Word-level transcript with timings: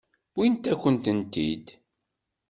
Wwin-akent-tent-id. 0.35 1.67